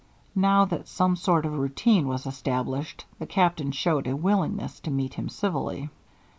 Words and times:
Now 0.33 0.65
that 0.65 0.87
some 0.87 1.15
sort 1.15 1.45
of 1.45 1.59
routine 1.59 2.07
was 2.07 2.25
established, 2.25 3.05
the 3.19 3.27
Captain 3.27 3.71
showed 3.71 4.07
a 4.07 4.15
willingness 4.15 4.79
to 4.79 4.89
meet 4.89 5.13
him 5.13 5.29
civilly. 5.29 5.91